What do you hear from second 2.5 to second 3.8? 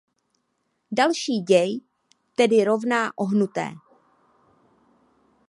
rovná ohnuté.